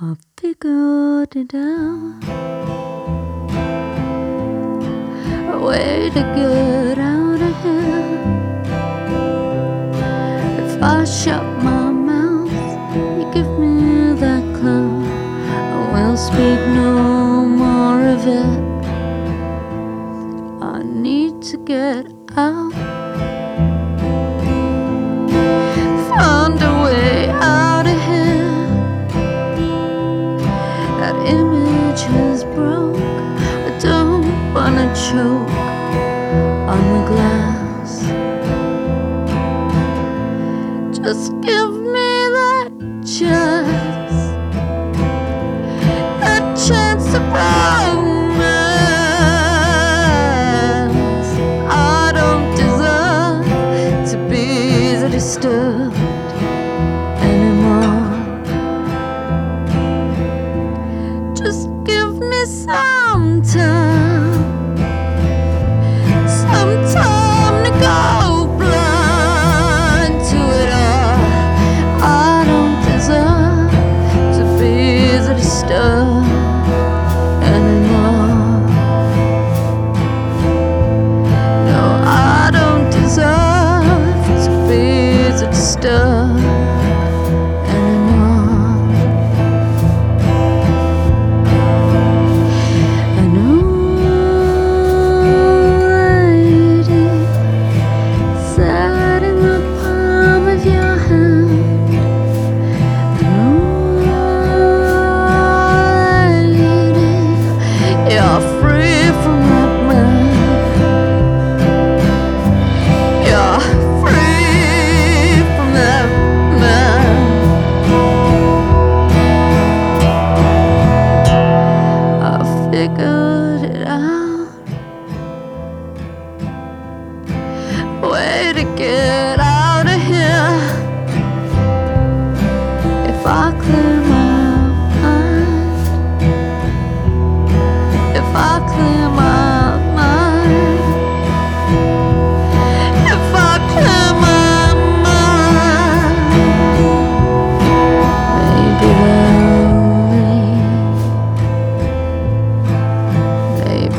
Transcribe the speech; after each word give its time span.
I 0.00 0.16
figured 0.36 1.36
it 1.36 1.54
out. 1.54 2.24
A 5.54 5.58
way 5.64 6.10
to 6.10 6.20
get 6.34 6.98
out 6.98 7.40
of 7.40 7.62
here. 7.62 8.04
If 10.66 10.82
I 10.82 11.04
shut 11.04 11.44
my 11.62 11.92
mouth, 11.92 12.50
you 13.20 13.30
give 13.32 13.48
me 13.56 14.14
that 14.18 14.42
clue. 14.58 15.06
I 15.46 15.92
will 15.92 16.16
speak 16.16 16.58
no 16.74 17.46
more 17.46 18.04
of 18.04 18.26
it. 18.26 18.73
Just 41.14 41.32
give 41.42 41.70
me 41.70 42.12
that 42.38 42.70
chance, 43.06 44.16
a 46.20 46.40
chance 46.66 47.04
to 47.12 47.20
romance. 47.20 48.18
I 51.70 52.10
don't 52.12 52.50
deserve 52.56 53.46
to 54.10 54.16
be 54.28 54.96
the 54.96 55.08
disturbed. 55.08 56.13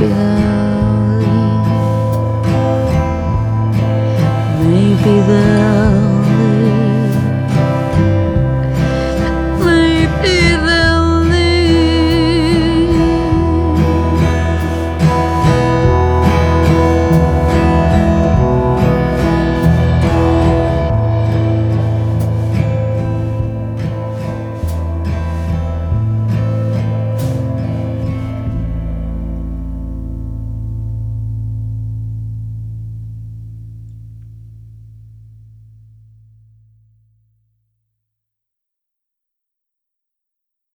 good. 0.08 0.34